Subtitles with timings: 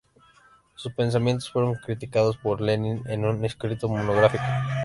[0.73, 4.41] Sus pensamientos fueron criticados por Lenin, en un escrito monográfico.